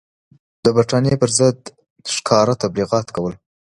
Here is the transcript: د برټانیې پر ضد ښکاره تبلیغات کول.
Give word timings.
د 0.63 0.65
برټانیې 0.75 1.15
پر 1.21 1.29
ضد 1.37 1.59
ښکاره 2.15 2.53
تبلیغات 2.63 3.07
کول. 3.15 3.33